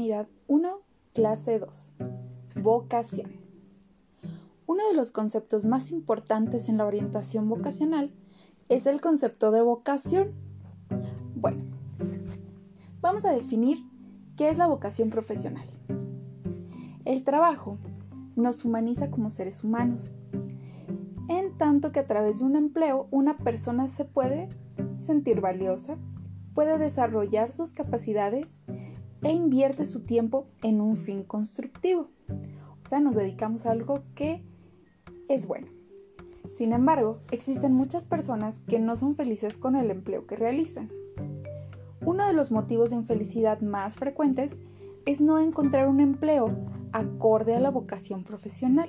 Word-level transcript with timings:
Unidad 0.00 0.28
1, 0.46 0.80
clase 1.12 1.58
2. 1.58 1.92
Vocación. 2.62 3.30
Uno 4.66 4.88
de 4.88 4.94
los 4.94 5.10
conceptos 5.10 5.66
más 5.66 5.90
importantes 5.90 6.70
en 6.70 6.78
la 6.78 6.86
orientación 6.86 7.50
vocacional 7.50 8.10
es 8.70 8.86
el 8.86 9.02
concepto 9.02 9.50
de 9.50 9.60
vocación. 9.60 10.32
Bueno, 11.34 11.64
vamos 13.02 13.26
a 13.26 13.32
definir 13.32 13.80
qué 14.38 14.48
es 14.48 14.56
la 14.56 14.66
vocación 14.66 15.10
profesional. 15.10 15.68
El 17.04 17.22
trabajo 17.22 17.76
nos 18.36 18.64
humaniza 18.64 19.10
como 19.10 19.28
seres 19.28 19.62
humanos, 19.64 20.10
en 21.28 21.58
tanto 21.58 21.92
que 21.92 22.00
a 22.00 22.06
través 22.06 22.38
de 22.38 22.46
un 22.46 22.56
empleo 22.56 23.06
una 23.10 23.36
persona 23.36 23.86
se 23.86 24.06
puede 24.06 24.48
sentir 24.96 25.42
valiosa, 25.42 25.98
puede 26.54 26.78
desarrollar 26.78 27.52
sus 27.52 27.74
capacidades 27.74 28.58
e 29.22 29.32
invierte 29.32 29.84
su 29.84 30.04
tiempo 30.04 30.46
en 30.62 30.80
un 30.80 30.96
fin 30.96 31.22
constructivo. 31.24 32.08
O 32.82 32.88
sea, 32.88 33.00
nos 33.00 33.14
dedicamos 33.14 33.66
a 33.66 33.72
algo 33.72 34.02
que 34.14 34.42
es 35.28 35.46
bueno. 35.46 35.68
Sin 36.48 36.72
embargo, 36.72 37.20
existen 37.30 37.72
muchas 37.72 38.06
personas 38.06 38.60
que 38.66 38.80
no 38.80 38.96
son 38.96 39.14
felices 39.14 39.56
con 39.56 39.76
el 39.76 39.90
empleo 39.90 40.26
que 40.26 40.36
realizan. 40.36 40.90
Uno 42.04 42.26
de 42.26 42.32
los 42.32 42.50
motivos 42.50 42.90
de 42.90 42.96
infelicidad 42.96 43.60
más 43.60 43.96
frecuentes 43.96 44.58
es 45.06 45.20
no 45.20 45.38
encontrar 45.38 45.88
un 45.88 46.00
empleo 46.00 46.48
acorde 46.92 47.54
a 47.54 47.60
la 47.60 47.70
vocación 47.70 48.24
profesional, 48.24 48.88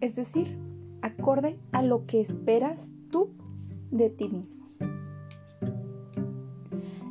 es 0.00 0.14
decir, 0.14 0.58
acorde 1.02 1.58
a 1.72 1.82
lo 1.82 2.06
que 2.06 2.20
esperas 2.20 2.92
tú 3.10 3.30
de 3.90 4.10
ti 4.10 4.28
mismo. 4.28 4.68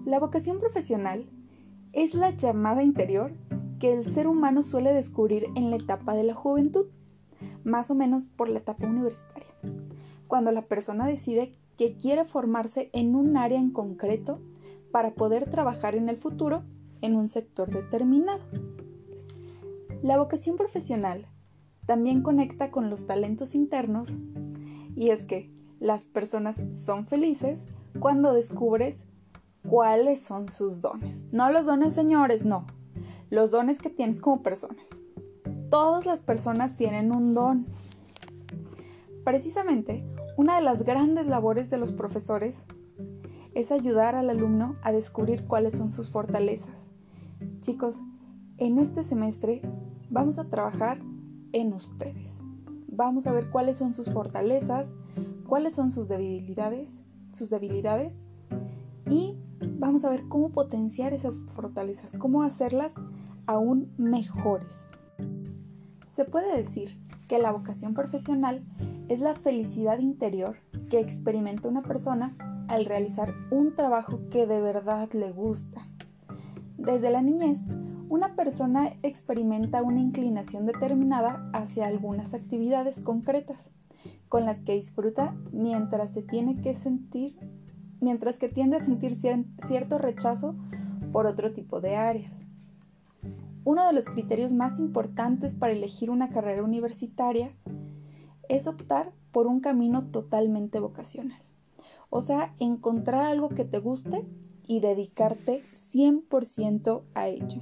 La 0.05 0.19
vocación 0.19 0.59
profesional 0.59 1.29
es 1.97 2.13
la 2.13 2.29
llamada 2.29 2.83
interior 2.83 3.31
que 3.79 3.91
el 3.91 4.05
ser 4.05 4.27
humano 4.27 4.61
suele 4.61 4.93
descubrir 4.93 5.47
en 5.55 5.71
la 5.71 5.77
etapa 5.77 6.13
de 6.13 6.23
la 6.23 6.35
juventud, 6.35 6.85
más 7.63 7.89
o 7.89 7.95
menos 7.95 8.27
por 8.27 8.49
la 8.49 8.59
etapa 8.59 8.85
universitaria, 8.85 9.47
cuando 10.27 10.51
la 10.51 10.67
persona 10.67 11.07
decide 11.07 11.57
que 11.75 11.97
quiere 11.97 12.23
formarse 12.23 12.91
en 12.93 13.15
un 13.15 13.35
área 13.35 13.57
en 13.57 13.71
concreto 13.71 14.39
para 14.91 15.15
poder 15.15 15.49
trabajar 15.49 15.95
en 15.95 16.07
el 16.07 16.17
futuro 16.17 16.61
en 17.01 17.15
un 17.15 17.27
sector 17.27 17.71
determinado. 17.71 18.45
La 20.03 20.19
vocación 20.19 20.55
profesional 20.55 21.25
también 21.87 22.21
conecta 22.21 22.69
con 22.69 22.91
los 22.91 23.07
talentos 23.07 23.55
internos 23.55 24.11
y 24.95 25.09
es 25.09 25.25
que 25.25 25.51
las 25.79 26.07
personas 26.07 26.61
son 26.73 27.07
felices 27.07 27.65
cuando 27.99 28.33
descubres 28.33 29.03
cuáles 29.69 30.21
son 30.21 30.49
sus 30.49 30.81
dones. 30.81 31.25
No 31.31 31.51
los 31.51 31.65
dones 31.65 31.93
señores, 31.93 32.45
no. 32.45 32.65
Los 33.29 33.51
dones 33.51 33.81
que 33.81 33.89
tienes 33.89 34.21
como 34.21 34.41
personas. 34.41 34.87
Todas 35.69 36.05
las 36.05 36.21
personas 36.21 36.77
tienen 36.77 37.13
un 37.13 37.33
don. 37.33 37.65
Precisamente, 39.23 40.05
una 40.37 40.55
de 40.55 40.61
las 40.61 40.83
grandes 40.83 41.27
labores 41.27 41.69
de 41.69 41.77
los 41.77 41.91
profesores 41.91 42.63
es 43.53 43.71
ayudar 43.71 44.15
al 44.15 44.29
alumno 44.29 44.75
a 44.83 44.91
descubrir 44.91 45.45
cuáles 45.45 45.73
son 45.73 45.91
sus 45.91 46.09
fortalezas. 46.09 46.77
Chicos, 47.59 47.95
en 48.57 48.77
este 48.77 49.03
semestre 49.03 49.61
vamos 50.09 50.39
a 50.39 50.49
trabajar 50.49 50.99
en 51.51 51.73
ustedes. 51.73 52.39
Vamos 52.87 53.27
a 53.27 53.31
ver 53.31 53.49
cuáles 53.49 53.77
son 53.77 53.93
sus 53.93 54.09
fortalezas, 54.09 54.91
cuáles 55.47 55.73
son 55.73 55.91
sus 55.91 56.07
debilidades, 56.07 57.01
sus 57.31 57.49
debilidades 57.49 58.23
y 59.09 59.37
vamos 59.61 60.05
a 60.05 60.09
ver 60.09 60.27
cómo 60.27 60.49
potenciar 60.49 61.13
esas 61.13 61.39
fortalezas, 61.53 62.15
cómo 62.17 62.43
hacerlas 62.43 62.95
aún 63.45 63.91
mejores. 63.97 64.87
Se 66.09 66.25
puede 66.25 66.55
decir 66.55 66.97
que 67.27 67.39
la 67.39 67.51
vocación 67.51 67.93
profesional 67.93 68.63
es 69.07 69.19
la 69.19 69.35
felicidad 69.35 69.99
interior 69.99 70.57
que 70.89 70.99
experimenta 70.99 71.67
una 71.67 71.81
persona 71.81 72.35
al 72.67 72.85
realizar 72.85 73.33
un 73.51 73.75
trabajo 73.75 74.19
que 74.29 74.45
de 74.45 74.61
verdad 74.61 75.09
le 75.13 75.31
gusta. 75.31 75.87
Desde 76.77 77.09
la 77.09 77.21
niñez, 77.21 77.59
una 78.09 78.35
persona 78.35 78.93
experimenta 79.03 79.81
una 79.81 79.99
inclinación 79.99 80.65
determinada 80.65 81.49
hacia 81.53 81.87
algunas 81.87 82.33
actividades 82.33 83.01
concretas, 83.01 83.69
con 84.29 84.45
las 84.45 84.59
que 84.59 84.75
disfruta 84.75 85.35
mientras 85.51 86.11
se 86.11 86.21
tiene 86.21 86.61
que 86.61 86.73
sentir 86.73 87.37
mientras 87.99 88.39
que 88.39 88.49
tiende 88.49 88.77
a 88.77 88.79
sentir 88.79 89.15
cierto 89.15 89.97
rechazo 89.97 90.55
por 91.11 91.25
otro 91.25 91.51
tipo 91.53 91.81
de 91.81 91.95
áreas. 91.95 92.45
Uno 93.63 93.85
de 93.85 93.93
los 93.93 94.07
criterios 94.07 94.53
más 94.53 94.79
importantes 94.79 95.55
para 95.55 95.73
elegir 95.73 96.09
una 96.09 96.29
carrera 96.29 96.63
universitaria 96.63 97.53
es 98.47 98.65
optar 98.67 99.11
por 99.31 99.45
un 99.47 99.59
camino 99.59 100.05
totalmente 100.05 100.79
vocacional. 100.79 101.41
O 102.09 102.21
sea, 102.21 102.55
encontrar 102.59 103.25
algo 103.25 103.49
que 103.49 103.65
te 103.65 103.79
guste 103.79 104.25
y 104.65 104.79
dedicarte 104.79 105.63
100% 105.73 107.03
a 107.13 107.27
ello. 107.27 107.61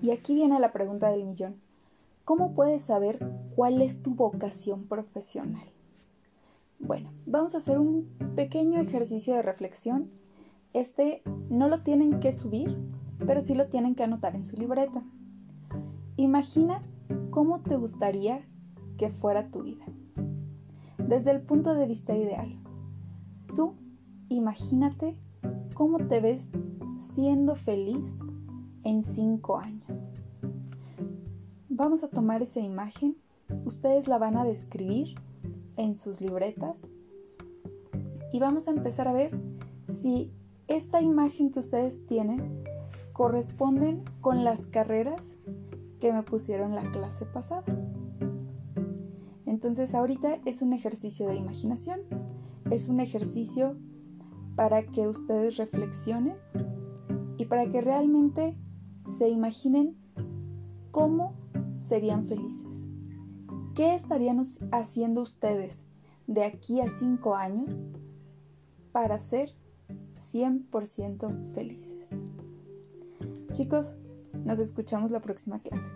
Y 0.00 0.10
aquí 0.10 0.34
viene 0.34 0.58
la 0.60 0.72
pregunta 0.72 1.10
del 1.10 1.24
millón. 1.24 1.60
¿Cómo 2.24 2.54
puedes 2.54 2.82
saber 2.82 3.18
cuál 3.54 3.82
es 3.82 4.02
tu 4.02 4.14
vocación 4.14 4.84
profesional? 4.84 5.73
Bueno, 6.78 7.10
vamos 7.26 7.54
a 7.54 7.58
hacer 7.58 7.78
un 7.78 8.08
pequeño 8.36 8.80
ejercicio 8.80 9.34
de 9.34 9.42
reflexión. 9.42 10.10
Este 10.72 11.22
no 11.48 11.68
lo 11.68 11.82
tienen 11.82 12.20
que 12.20 12.32
subir, 12.32 12.76
pero 13.26 13.40
sí 13.40 13.54
lo 13.54 13.68
tienen 13.68 13.94
que 13.94 14.04
anotar 14.04 14.34
en 14.34 14.44
su 14.44 14.56
libreta. 14.56 15.02
Imagina 16.16 16.80
cómo 17.30 17.60
te 17.60 17.76
gustaría 17.76 18.46
que 18.98 19.10
fuera 19.10 19.50
tu 19.50 19.62
vida. 19.62 19.84
Desde 20.98 21.30
el 21.30 21.40
punto 21.42 21.74
de 21.74 21.86
vista 21.86 22.16
ideal. 22.16 22.58
Tú 23.54 23.74
imagínate 24.28 25.16
cómo 25.74 25.98
te 25.98 26.20
ves 26.20 26.50
siendo 27.14 27.54
feliz 27.54 28.16
en 28.82 29.02
cinco 29.04 29.58
años. 29.58 30.08
Vamos 31.68 32.04
a 32.04 32.08
tomar 32.08 32.42
esa 32.42 32.60
imagen, 32.60 33.16
ustedes 33.64 34.06
la 34.06 34.18
van 34.18 34.36
a 34.36 34.44
describir 34.44 35.14
en 35.76 35.94
sus 35.94 36.20
libretas 36.20 36.80
y 38.32 38.40
vamos 38.40 38.68
a 38.68 38.72
empezar 38.72 39.08
a 39.08 39.12
ver 39.12 39.30
si 39.88 40.32
esta 40.66 41.00
imagen 41.00 41.50
que 41.50 41.60
ustedes 41.60 42.04
tienen 42.06 42.64
corresponden 43.12 44.02
con 44.20 44.42
las 44.44 44.66
carreras 44.66 45.22
que 46.00 46.12
me 46.12 46.22
pusieron 46.22 46.74
la 46.74 46.90
clase 46.90 47.26
pasada. 47.26 47.64
Entonces 49.46 49.94
ahorita 49.94 50.40
es 50.44 50.62
un 50.62 50.72
ejercicio 50.72 51.28
de 51.28 51.36
imaginación, 51.36 52.00
es 52.70 52.88
un 52.88 52.98
ejercicio 52.98 53.76
para 54.56 54.82
que 54.82 55.06
ustedes 55.06 55.56
reflexionen 55.56 56.36
y 57.38 57.44
para 57.44 57.70
que 57.70 57.80
realmente 57.80 58.56
se 59.16 59.28
imaginen 59.28 59.96
cómo 60.90 61.34
serían 61.78 62.26
felices. 62.26 62.73
¿Qué 63.74 63.92
estarían 63.92 64.40
haciendo 64.70 65.20
ustedes 65.20 65.82
de 66.28 66.44
aquí 66.44 66.80
a 66.80 66.88
cinco 66.88 67.34
años 67.34 67.82
para 68.92 69.18
ser 69.18 69.50
100% 70.32 71.52
felices? 71.54 72.10
Chicos, 73.52 73.96
nos 74.44 74.60
escuchamos 74.60 75.10
la 75.10 75.20
próxima 75.20 75.58
clase. 75.58 75.90